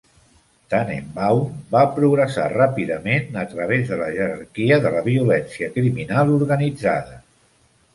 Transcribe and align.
Tannenbaum 0.73 1.59
va 1.75 1.81
progressar 1.99 2.47
ràpidament 2.55 3.39
a 3.45 3.45
través 3.55 3.87
de 3.93 4.01
la 4.03 4.11
jerarquia 4.19 4.83
de 4.89 4.97
la 4.99 5.07
violència 5.13 5.75
criminal 5.81 6.39
organitzada. 6.43 7.27